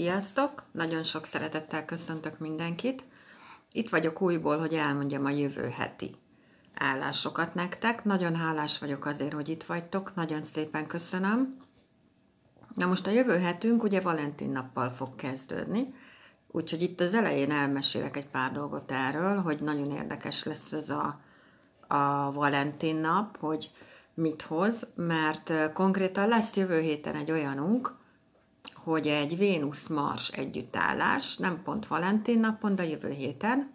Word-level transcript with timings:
Sziasztok! 0.00 0.62
Nagyon 0.72 1.02
sok 1.02 1.24
szeretettel 1.24 1.84
köszöntök 1.84 2.38
mindenkit. 2.38 3.04
Itt 3.72 3.88
vagyok 3.88 4.20
újból, 4.20 4.58
hogy 4.58 4.74
elmondjam 4.74 5.24
a 5.24 5.30
jövő 5.30 5.68
heti 5.68 6.14
állásokat 6.74 7.54
nektek. 7.54 8.04
Nagyon 8.04 8.36
hálás 8.36 8.78
vagyok 8.78 9.06
azért, 9.06 9.32
hogy 9.32 9.48
itt 9.48 9.62
vagytok. 9.62 10.14
Nagyon 10.14 10.42
szépen 10.42 10.86
köszönöm. 10.86 11.56
Na 12.74 12.86
most 12.86 13.06
a 13.06 13.10
jövő 13.10 13.38
hetünk 13.38 13.82
ugye 13.82 14.00
Valentin 14.00 14.50
nappal 14.50 14.90
fog 14.90 15.14
kezdődni, 15.16 15.94
úgyhogy 16.50 16.82
itt 16.82 17.00
az 17.00 17.14
elején 17.14 17.50
elmesélek 17.50 18.16
egy 18.16 18.28
pár 18.28 18.52
dolgot 18.52 18.90
erről, 18.90 19.36
hogy 19.36 19.60
nagyon 19.60 19.90
érdekes 19.90 20.44
lesz 20.44 20.72
ez 20.72 20.90
a, 20.90 21.20
a 21.88 22.32
Valentin 22.32 22.96
nap, 22.96 23.36
hogy 23.38 23.70
mit 24.14 24.42
hoz, 24.42 24.86
mert 24.94 25.72
konkrétan 25.72 26.28
lesz 26.28 26.56
jövő 26.56 26.80
héten 26.80 27.14
egy 27.14 27.30
olyanunk, 27.30 27.98
hogy 28.84 29.06
egy 29.06 29.38
Vénusz-Mars 29.38 30.28
együttállás, 30.28 31.36
nem 31.36 31.62
pont 31.62 31.86
Valentin 31.86 32.40
napon, 32.40 32.74
de 32.74 32.86
jövő 32.86 33.10
héten. 33.10 33.72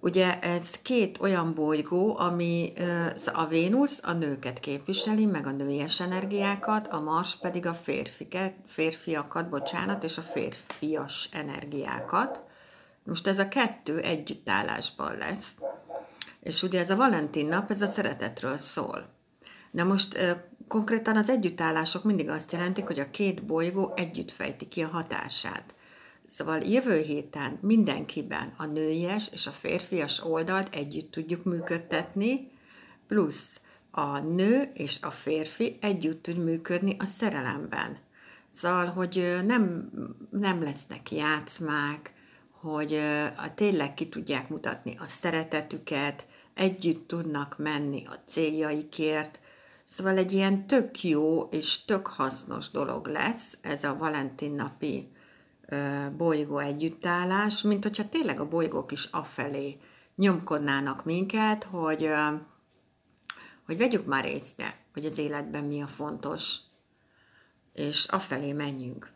Ugye 0.00 0.38
ez 0.38 0.70
két 0.82 1.20
olyan 1.20 1.54
bolygó, 1.54 2.18
ami 2.18 2.72
a 3.32 3.46
Vénusz 3.46 4.00
a 4.02 4.12
nőket 4.12 4.60
képviseli, 4.60 5.26
meg 5.26 5.46
a 5.46 5.50
nőies 5.50 6.00
energiákat, 6.00 6.88
a 6.88 7.00
Mars 7.00 7.36
pedig 7.36 7.66
a 7.66 7.74
férfiket, 7.74 8.54
férfiakat, 8.66 9.48
bocsánat, 9.48 10.04
és 10.04 10.18
a 10.18 10.22
férfias 10.22 11.28
energiákat. 11.32 12.40
Most 13.04 13.26
ez 13.26 13.38
a 13.38 13.48
kettő 13.48 14.00
együttállásban 14.00 15.16
lesz. 15.16 15.56
És 16.40 16.62
ugye 16.62 16.80
ez 16.80 16.90
a 16.90 16.96
Valentin 16.96 17.46
nap, 17.46 17.70
ez 17.70 17.82
a 17.82 17.86
szeretetről 17.86 18.56
szól. 18.56 19.08
Na 19.70 19.84
most 19.84 20.18
konkrétan 20.68 21.16
az 21.16 21.30
együttállások 21.30 22.04
mindig 22.04 22.28
azt 22.28 22.52
jelentik, 22.52 22.86
hogy 22.86 22.98
a 22.98 23.10
két 23.10 23.44
bolygó 23.44 23.92
együtt 23.96 24.30
fejti 24.30 24.68
ki 24.68 24.82
a 24.82 24.88
hatását. 24.88 25.74
Szóval 26.26 26.58
jövő 26.58 27.00
héten 27.00 27.58
mindenkiben 27.62 28.54
a 28.56 28.64
nőies 28.64 29.28
és 29.32 29.46
a 29.46 29.50
férfias 29.50 30.24
oldalt 30.24 30.74
együtt 30.74 31.10
tudjuk 31.10 31.44
működtetni, 31.44 32.50
plusz 33.06 33.60
a 33.90 34.18
nő 34.18 34.70
és 34.74 34.98
a 35.02 35.10
férfi 35.10 35.76
együtt 35.80 36.22
tud 36.22 36.44
működni 36.44 36.96
a 36.98 37.04
szerelemben. 37.04 37.98
Szóval, 38.50 38.86
hogy 38.86 39.40
nem, 39.46 39.90
nem 40.30 40.62
lesznek 40.62 41.12
játszmák, 41.12 42.12
hogy 42.50 43.00
tényleg 43.54 43.94
ki 43.94 44.08
tudják 44.08 44.48
mutatni 44.48 44.96
a 44.98 45.06
szeretetüket, 45.06 46.26
együtt 46.54 47.08
tudnak 47.08 47.58
menni 47.58 48.02
a 48.06 48.22
céljaikért, 48.26 49.40
Szóval 49.88 50.16
egy 50.16 50.32
ilyen 50.32 50.66
tök 50.66 51.02
jó 51.02 51.42
és 51.42 51.84
tök 51.84 52.06
hasznos 52.06 52.70
dolog 52.70 53.06
lesz 53.06 53.58
ez 53.60 53.84
a 53.84 53.96
Valentin 53.96 54.52
napi 54.52 55.10
bolygó 56.16 56.58
együttállás, 56.58 57.62
mint 57.62 57.82
hogyha 57.82 58.08
tényleg 58.08 58.40
a 58.40 58.48
bolygók 58.48 58.92
is 58.92 59.04
afelé 59.04 59.78
nyomkodnának 60.16 61.04
minket, 61.04 61.64
hogy, 61.64 62.10
hogy 63.66 63.76
vegyük 63.76 64.06
már 64.06 64.24
észre, 64.24 64.76
hogy 64.92 65.04
az 65.04 65.18
életben 65.18 65.64
mi 65.64 65.82
a 65.82 65.86
fontos, 65.86 66.56
és 67.72 68.04
afelé 68.04 68.52
menjünk. 68.52 69.10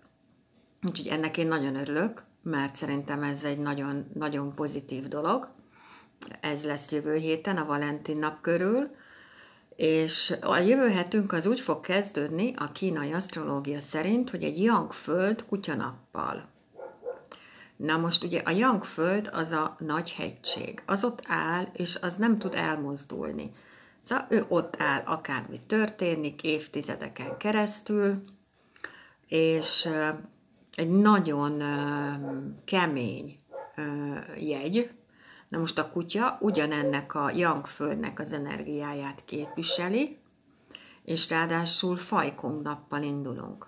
Úgyhogy 0.83 1.07
ennek 1.07 1.37
én 1.37 1.47
nagyon 1.47 1.77
örülök, 1.77 2.23
mert 2.43 2.77
szerintem 2.77 3.23
ez 3.23 3.45
egy 3.45 3.59
nagyon, 3.59 4.11
nagyon 4.15 4.55
pozitív 4.55 5.09
dolog. 5.09 5.49
Ez 6.41 6.65
lesz 6.65 6.93
jövő 6.93 7.15
héten, 7.15 7.57
a 7.57 7.65
Valentin 7.65 8.19
nap 8.19 8.41
körül, 8.41 8.91
és 9.81 10.35
a 10.41 10.57
jövő 10.57 10.89
hetünk 10.89 11.33
az 11.33 11.47
úgy 11.47 11.61
fog 11.61 11.81
kezdődni 11.81 12.53
a 12.57 12.73
kínai 12.73 13.13
asztrológia 13.13 13.81
szerint, 13.81 14.31
hogy 14.31 14.45
egy 14.45 14.63
Yang 14.63 14.93
föld 14.93 15.45
kutyanappal. 15.47 16.49
Na 17.77 17.97
most 17.97 18.25
ugye 18.25 18.41
a 18.45 18.51
Yang 18.51 18.85
föld 18.85 19.31
az 19.33 19.53
a 19.53 19.77
nagy 19.79 20.13
hegység. 20.13 20.83
Az 20.87 21.05
ott 21.05 21.23
áll, 21.27 21.69
és 21.73 21.97
az 22.01 22.17
nem 22.17 22.39
tud 22.39 22.55
elmozdulni. 22.55 23.53
Szóval 24.03 24.27
ő 24.29 24.45
ott 24.49 24.75
áll, 24.79 25.03
akármi 25.05 25.61
történik, 25.67 26.43
évtizedeken 26.43 27.37
keresztül, 27.37 28.21
és 29.27 29.89
egy 30.75 30.91
nagyon 30.91 31.63
kemény 32.65 33.39
jegy, 34.37 34.91
Na 35.51 35.59
most 35.59 35.79
a 35.79 35.91
kutya 35.91 36.39
ugyanennek 36.41 37.15
a 37.15 37.61
földnek 37.65 38.19
az 38.19 38.33
energiáját 38.33 39.25
képviseli, 39.25 40.19
és 41.05 41.29
ráadásul 41.29 41.97
fajkong 41.97 42.63
nappal 42.63 43.03
indulunk. 43.03 43.67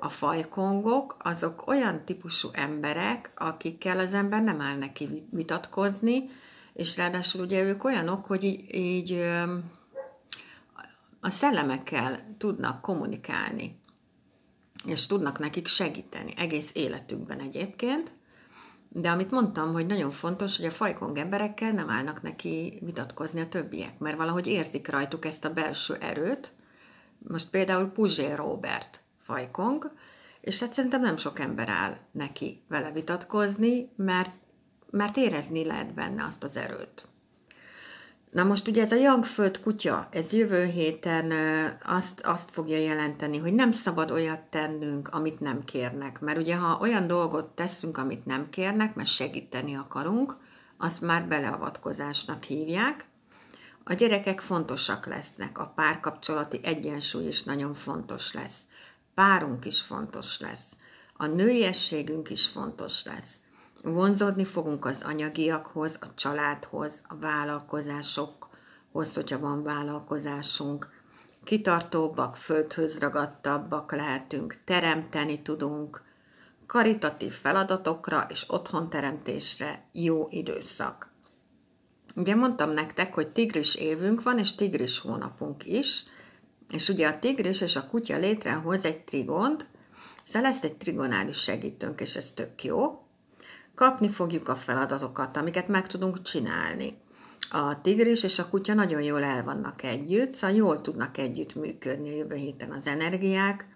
A 0.00 0.08
fajkongok 0.08 1.16
azok 1.18 1.66
olyan 1.66 2.04
típusú 2.04 2.48
emberek, 2.52 3.30
akikkel 3.34 3.98
az 3.98 4.14
ember 4.14 4.42
nem 4.42 4.60
áll 4.60 4.76
neki 4.76 5.26
vitatkozni, 5.30 6.30
és 6.72 6.96
ráadásul 6.96 7.44
ugye 7.44 7.62
ők 7.62 7.84
olyanok, 7.84 8.26
hogy 8.26 8.44
így, 8.44 8.74
így 8.74 9.12
a 11.20 11.30
szellemekkel 11.30 12.34
tudnak 12.38 12.80
kommunikálni, 12.80 13.80
és 14.84 15.06
tudnak 15.06 15.38
nekik 15.38 15.66
segíteni 15.66 16.34
egész 16.36 16.70
életükben 16.74 17.40
egyébként, 17.40 18.12
de 19.00 19.10
amit 19.10 19.30
mondtam, 19.30 19.72
hogy 19.72 19.86
nagyon 19.86 20.10
fontos, 20.10 20.56
hogy 20.56 20.66
a 20.66 20.70
fajkong 20.70 21.18
emberekkel 21.18 21.72
nem 21.72 21.90
állnak 21.90 22.22
neki 22.22 22.78
vitatkozni 22.84 23.40
a 23.40 23.48
többiek, 23.48 23.98
mert 23.98 24.16
valahogy 24.16 24.46
érzik 24.46 24.88
rajtuk 24.88 25.24
ezt 25.24 25.44
a 25.44 25.52
belső 25.52 25.94
erőt. 25.94 26.52
Most 27.18 27.50
például 27.50 27.86
Puzsé 27.86 28.32
Robert 28.32 29.00
fajkong, 29.22 29.92
és 30.40 30.60
hát 30.60 30.72
szerintem 30.72 31.00
nem 31.00 31.16
sok 31.16 31.38
ember 31.38 31.68
áll 31.68 31.96
neki 32.10 32.62
vele 32.68 32.92
vitatkozni, 32.92 33.90
mert, 33.96 34.36
mert 34.90 35.16
érezni 35.16 35.64
lehet 35.64 35.94
benne 35.94 36.24
azt 36.24 36.44
az 36.44 36.56
erőt. 36.56 37.08
Na 38.36 38.44
most 38.44 38.68
ugye 38.68 38.82
ez 38.82 38.92
a 38.92 38.96
Youngföld 38.96 39.60
kutya, 39.60 40.08
ez 40.10 40.32
jövő 40.32 40.64
héten 40.64 41.32
azt, 41.82 42.20
azt 42.20 42.50
fogja 42.50 42.78
jelenteni, 42.78 43.38
hogy 43.38 43.54
nem 43.54 43.72
szabad 43.72 44.10
olyat 44.10 44.40
tennünk, 44.40 45.08
amit 45.08 45.40
nem 45.40 45.64
kérnek. 45.64 46.20
Mert 46.20 46.38
ugye 46.38 46.56
ha 46.56 46.78
olyan 46.80 47.06
dolgot 47.06 47.54
teszünk, 47.54 47.98
amit 47.98 48.26
nem 48.26 48.50
kérnek, 48.50 48.94
mert 48.94 49.08
segíteni 49.08 49.76
akarunk, 49.76 50.36
azt 50.76 51.00
már 51.00 51.28
beleavatkozásnak 51.28 52.42
hívják. 52.42 53.04
A 53.84 53.92
gyerekek 53.92 54.40
fontosak 54.40 55.06
lesznek, 55.06 55.58
a 55.58 55.72
párkapcsolati 55.74 56.60
egyensúly 56.62 57.26
is 57.26 57.42
nagyon 57.42 57.74
fontos 57.74 58.32
lesz. 58.32 58.58
Párunk 59.14 59.64
is 59.64 59.80
fontos 59.80 60.40
lesz. 60.40 60.76
A 61.16 61.26
nőiességünk 61.26 62.30
is 62.30 62.46
fontos 62.46 63.04
lesz 63.04 63.36
vonzódni 63.92 64.44
fogunk 64.44 64.84
az 64.84 65.02
anyagiakhoz, 65.02 65.98
a 66.00 66.14
családhoz, 66.14 67.02
a 67.08 67.16
vállalkozásokhoz, 67.16 69.14
hogyha 69.14 69.38
van 69.38 69.62
vállalkozásunk. 69.62 70.88
Kitartóbbak, 71.44 72.36
földhöz 72.36 72.98
ragadtabbak 72.98 73.92
lehetünk, 73.92 74.60
teremteni 74.64 75.42
tudunk, 75.42 76.02
karitatív 76.66 77.32
feladatokra 77.32 78.26
és 78.28 78.44
otthonteremtésre 78.48 79.84
jó 79.92 80.26
időszak. 80.30 81.10
Ugye 82.14 82.34
mondtam 82.34 82.70
nektek, 82.70 83.14
hogy 83.14 83.28
tigris 83.28 83.74
évünk 83.74 84.22
van, 84.22 84.38
és 84.38 84.54
tigris 84.54 84.98
hónapunk 84.98 85.66
is, 85.66 86.04
és 86.70 86.88
ugye 86.88 87.08
a 87.08 87.18
tigris 87.18 87.60
és 87.60 87.76
a 87.76 87.86
kutya 87.86 88.16
létrehoz 88.16 88.84
egy 88.84 89.00
trigont, 89.00 89.66
szóval 90.24 90.48
lesz 90.48 90.62
egy 90.62 90.76
trigonális 90.76 91.38
segítőnk, 91.38 92.00
és 92.00 92.16
ez 92.16 92.32
tök 92.34 92.64
jó, 92.64 93.05
Kapni 93.76 94.08
fogjuk 94.08 94.48
a 94.48 94.56
feladatokat, 94.56 95.36
amiket 95.36 95.68
meg 95.68 95.86
tudunk 95.86 96.22
csinálni. 96.22 96.98
A 97.50 97.80
tigris 97.80 98.22
és 98.22 98.38
a 98.38 98.48
kutya 98.48 98.74
nagyon 98.74 99.02
jól 99.02 99.22
el 99.22 99.44
vannak 99.44 99.82
együtt, 99.82 100.34
szóval 100.34 100.56
jól 100.56 100.80
tudnak 100.80 101.18
együtt 101.18 101.54
működni 101.54 102.16
jövő 102.16 102.34
héten 102.34 102.70
az 102.70 102.86
energiák, 102.86 103.66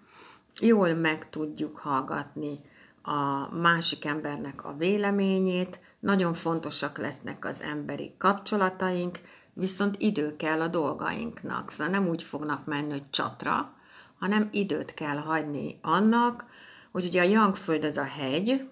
jól 0.59 0.93
meg 0.93 1.29
tudjuk 1.29 1.77
hallgatni 1.77 2.59
a 3.01 3.49
másik 3.55 4.05
embernek 4.05 4.65
a 4.65 4.75
véleményét, 4.77 5.79
nagyon 5.99 6.33
fontosak 6.33 6.97
lesznek 6.97 7.45
az 7.45 7.61
emberi 7.61 8.13
kapcsolataink, 8.17 9.19
viszont 9.53 9.95
idő 9.99 10.35
kell 10.35 10.61
a 10.61 10.67
dolgainknak, 10.67 11.69
szóval 11.69 11.93
nem 11.93 12.07
úgy 12.07 12.23
fognak 12.23 12.65
menni, 12.65 12.91
hogy 12.91 13.09
csatra, 13.09 13.73
hanem 14.19 14.49
időt 14.51 14.93
kell 14.93 15.17
hagyni 15.17 15.79
annak, 15.81 16.45
hogy 16.91 17.05
ugye 17.05 17.21
a 17.21 17.29
Jangföld 17.29 17.83
az 17.83 17.97
a 17.97 18.03
hegy, 18.03 18.69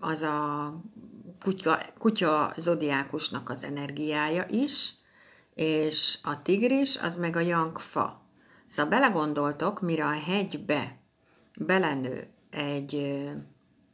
az 0.00 0.22
a 0.22 0.74
kutya, 1.40 1.82
kutya 1.98 2.54
zodiákusnak 2.56 3.50
az 3.50 3.64
energiája 3.64 4.46
is, 4.48 4.94
és 5.54 6.18
a 6.22 6.42
tigris 6.42 6.98
az 6.98 7.16
meg 7.16 7.36
a 7.36 7.40
jangfa. 7.40 8.20
Szóval 8.66 8.90
belegondoltok, 8.90 9.80
mire 9.80 10.04
a 10.04 10.20
hegybe 10.20 10.96
belenő 11.54 12.26
egy 12.50 13.24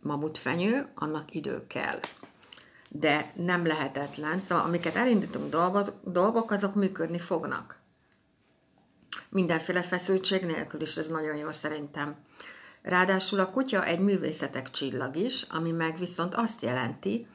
mamutfenyő, 0.00 0.92
annak 0.94 1.34
idő 1.34 1.66
kell. 1.66 2.00
De 2.88 3.32
nem 3.36 3.66
lehetetlen, 3.66 4.40
szóval 4.40 4.64
amiket 4.64 4.96
elindítunk 4.96 5.50
dolgok, 5.50 5.92
dolgok 6.04 6.50
azok 6.50 6.74
működni 6.74 7.18
fognak. 7.18 7.78
Mindenféle 9.28 9.82
feszültség 9.82 10.44
nélkül 10.44 10.80
is, 10.80 10.96
ez 10.96 11.06
nagyon 11.06 11.36
jó 11.36 11.52
szerintem. 11.52 12.16
Ráadásul 12.82 13.40
a 13.40 13.50
kutya 13.50 13.84
egy 13.84 14.00
művészetek 14.00 14.70
csillag 14.70 15.16
is, 15.16 15.42
ami 15.42 15.70
meg 15.70 15.98
viszont 15.98 16.34
azt 16.34 16.62
jelenti, 16.62 17.26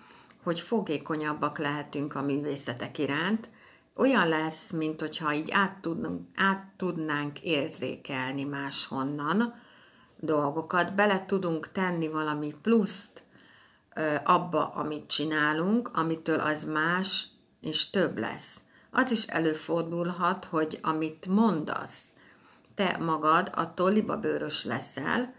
hogy 0.43 0.59
fogékonyabbak 0.59 1.57
lehetünk 1.57 2.15
a 2.15 2.21
művészetek 2.21 2.97
iránt, 2.97 3.49
olyan 3.95 4.27
lesz, 4.27 4.71
mint 4.71 4.99
hogyha 4.99 5.33
így 5.33 5.51
át, 5.51 5.77
tudnunk, 5.81 6.27
át 6.35 6.73
tudnánk 6.77 7.39
érzékelni 7.39 8.43
máshonnan 8.43 9.53
dolgokat, 10.19 10.95
bele 10.95 11.25
tudunk 11.25 11.71
tenni 11.71 12.07
valami 12.07 12.55
pluszt 12.61 13.23
ö, 13.95 14.15
abba, 14.23 14.67
amit 14.67 15.07
csinálunk, 15.07 15.89
amitől 15.93 16.39
az 16.39 16.65
más 16.65 17.27
és 17.61 17.89
több 17.89 18.17
lesz. 18.17 18.61
Az 18.91 19.11
is 19.11 19.25
előfordulhat, 19.25 20.45
hogy 20.45 20.79
amit 20.81 21.25
mondasz, 21.27 22.12
te 22.75 22.97
magad 22.99 23.49
attól 23.55 23.91
libabőrös 23.91 24.65
leszel, 24.65 25.33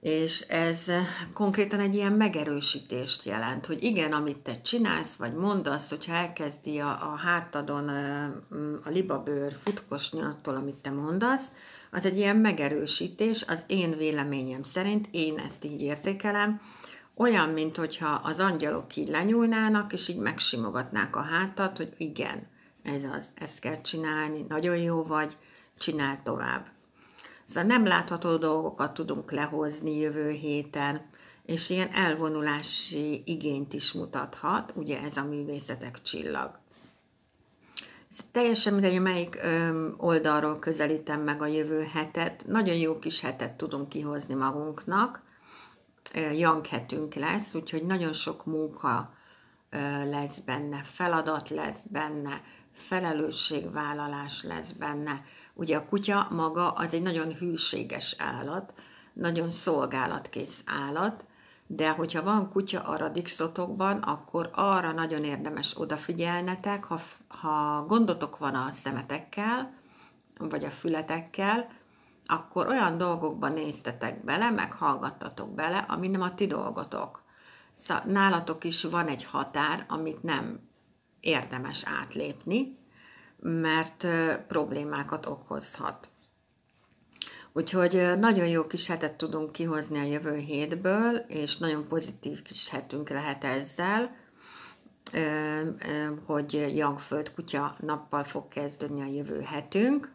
és 0.00 0.40
ez 0.40 0.92
konkrétan 1.32 1.80
egy 1.80 1.94
ilyen 1.94 2.12
megerősítést 2.12 3.24
jelent, 3.24 3.66
hogy 3.66 3.82
igen, 3.82 4.12
amit 4.12 4.38
te 4.38 4.60
csinálsz, 4.60 5.14
vagy 5.14 5.34
mondasz, 5.34 5.88
hogyha 5.88 6.14
elkezdi 6.14 6.78
a, 6.78 6.88
a 6.88 7.16
hátadon 7.16 7.88
a 8.84 8.88
libabőr 8.88 9.52
futkosni 9.62 10.20
attól, 10.20 10.54
amit 10.54 10.74
te 10.74 10.90
mondasz, 10.90 11.52
az 11.90 12.04
egy 12.04 12.16
ilyen 12.16 12.36
megerősítés, 12.36 13.44
az 13.48 13.64
én 13.66 13.96
véleményem 13.96 14.62
szerint, 14.62 15.08
én 15.10 15.38
ezt 15.38 15.64
így 15.64 15.80
értékelem, 15.80 16.60
olyan, 17.14 17.48
mint 17.48 17.76
hogyha 17.76 18.08
az 18.08 18.38
angyalok 18.38 18.96
így 18.96 19.08
lenyúlnának, 19.08 19.92
és 19.92 20.08
így 20.08 20.18
megsimogatnák 20.18 21.16
a 21.16 21.22
hátat, 21.22 21.76
hogy 21.76 21.92
igen, 21.96 22.46
ez 22.82 23.04
az, 23.04 23.30
ezt 23.34 23.60
kell 23.60 23.80
csinálni, 23.80 24.44
nagyon 24.48 24.76
jó 24.76 25.02
vagy, 25.02 25.36
csinál 25.80 26.20
tovább. 26.22 26.66
Szóval 27.44 27.62
nem 27.62 27.86
látható 27.86 28.36
dolgokat 28.36 28.94
tudunk 28.94 29.32
lehozni 29.32 29.98
jövő 29.98 30.30
héten, 30.30 31.08
és 31.46 31.70
ilyen 31.70 31.88
elvonulási 31.92 33.22
igényt 33.26 33.72
is 33.72 33.92
mutathat, 33.92 34.72
ugye 34.76 35.00
ez 35.02 35.16
a 35.16 35.24
művészetek 35.24 36.02
csillag. 36.02 36.58
Ez 38.10 38.18
teljesen 38.30 38.72
mindegy, 38.72 39.00
melyik 39.00 39.40
oldalról 39.96 40.58
közelítem 40.58 41.20
meg 41.20 41.42
a 41.42 41.46
jövő 41.46 41.82
hetet. 41.82 42.44
Nagyon 42.46 42.76
jó 42.76 42.98
kis 42.98 43.20
hetet 43.20 43.56
tudunk 43.56 43.88
kihozni 43.88 44.34
magunknak. 44.34 45.22
Young 46.32 46.66
hetünk 46.66 47.14
lesz, 47.14 47.54
úgyhogy 47.54 47.86
nagyon 47.86 48.12
sok 48.12 48.44
munka 48.46 49.14
lesz 50.04 50.38
benne, 50.38 50.82
feladat 50.82 51.48
lesz 51.48 51.80
benne, 51.90 52.42
felelősségvállalás 52.72 54.42
lesz 54.42 54.70
benne. 54.70 55.24
Ugye 55.54 55.76
a 55.76 55.86
kutya 55.86 56.28
maga 56.30 56.70
az 56.70 56.94
egy 56.94 57.02
nagyon 57.02 57.34
hűséges 57.34 58.16
állat, 58.18 58.74
nagyon 59.12 59.50
szolgálatkész 59.50 60.62
állat, 60.66 61.24
de 61.66 61.90
hogyha 61.90 62.22
van 62.22 62.50
kutya 62.50 62.80
a 62.80 62.96
radixotokban, 62.96 63.96
akkor 63.98 64.50
arra 64.54 64.92
nagyon 64.92 65.24
érdemes 65.24 65.80
odafigyelnetek, 65.80 66.84
ha, 66.84 67.00
ha 67.28 67.84
gondotok 67.86 68.38
van 68.38 68.54
a 68.54 68.70
szemetekkel, 68.72 69.72
vagy 70.38 70.64
a 70.64 70.70
fületekkel, 70.70 71.68
akkor 72.26 72.66
olyan 72.66 72.98
dolgokban 72.98 73.52
néztetek 73.52 74.24
bele, 74.24 74.50
meg 74.50 74.72
hallgattatok 74.72 75.54
bele, 75.54 75.78
ami 75.88 76.08
nem 76.08 76.22
a 76.22 76.34
ti 76.34 76.46
dolgotok. 76.46 77.22
Szóval 77.80 78.02
nálatok 78.06 78.64
is 78.64 78.84
van 78.84 79.06
egy 79.06 79.24
határ, 79.24 79.84
amit 79.88 80.22
nem 80.22 80.60
érdemes 81.20 81.84
átlépni, 81.86 82.78
mert 83.38 84.06
problémákat 84.48 85.26
okozhat. 85.26 86.08
Úgyhogy 87.52 88.18
nagyon 88.18 88.46
jó 88.46 88.66
kis 88.66 88.86
hetet 88.86 89.16
tudunk 89.16 89.52
kihozni 89.52 89.98
a 89.98 90.02
jövő 90.02 90.36
hétből, 90.36 91.16
és 91.16 91.56
nagyon 91.56 91.88
pozitív 91.88 92.42
kis 92.42 92.68
hetünk 92.68 93.08
lehet 93.08 93.44
ezzel, 93.44 94.16
hogy 96.26 96.76
Jangföld 96.76 97.32
kutya 97.34 97.76
nappal 97.80 98.24
fog 98.24 98.48
kezdődni 98.48 99.02
a 99.02 99.12
jövő 99.12 99.40
hetünk. 99.40 100.12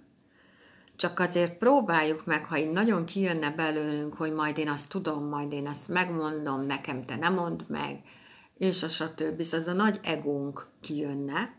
Csak 0.96 1.20
azért 1.20 1.58
próbáljuk 1.58 2.26
meg, 2.26 2.46
ha 2.46 2.58
így 2.58 2.72
nagyon 2.72 3.06
kijönne 3.06 3.52
belőlünk, 3.52 4.14
hogy 4.14 4.34
majd 4.34 4.58
én 4.58 4.70
azt 4.70 4.90
tudom, 4.90 5.24
majd 5.24 5.52
én 5.52 5.68
azt 5.68 5.88
megmondom, 5.88 6.66
nekem 6.66 7.06
te 7.06 7.16
nem 7.16 7.34
mondd 7.34 7.62
meg, 7.68 8.02
és 8.58 8.84
a 8.84 8.90
stb. 8.90 9.40
Az 9.40 9.68
a 9.68 9.74
nagy 9.74 10.00
egónk 10.04 10.68
kijönne, 10.82 11.54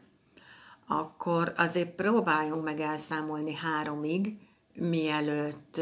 akkor 0.87 1.53
azért 1.57 1.95
próbáljunk 1.95 2.65
meg 2.65 2.81
elszámolni 2.81 3.55
háromig, 3.55 4.39
mielőtt 4.75 5.81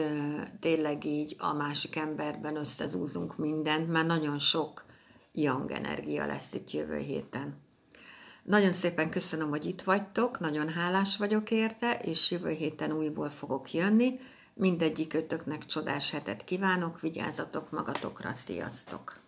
tényleg 0.60 1.04
így 1.04 1.36
a 1.38 1.52
másik 1.52 1.96
emberben 1.96 2.56
összezúzunk 2.56 3.36
mindent, 3.36 3.88
mert 3.88 4.06
nagyon 4.06 4.38
sok 4.38 4.84
young 5.32 5.70
energia 5.70 6.26
lesz 6.26 6.54
itt 6.54 6.70
jövő 6.70 6.98
héten. 6.98 7.62
Nagyon 8.44 8.72
szépen 8.72 9.10
köszönöm, 9.10 9.48
hogy 9.48 9.64
itt 9.64 9.82
vagytok, 9.82 10.40
nagyon 10.40 10.68
hálás 10.68 11.16
vagyok 11.16 11.50
érte, 11.50 11.98
és 11.98 12.30
jövő 12.30 12.50
héten 12.50 12.92
újból 12.92 13.30
fogok 13.30 13.72
jönni. 13.72 14.20
Mindegyik 14.54 15.14
ötöknek 15.14 15.66
csodás 15.66 16.10
hetet 16.10 16.44
kívánok, 16.44 17.00
vigyázzatok 17.00 17.70
magatokra, 17.70 18.32
sziasztok! 18.32 19.23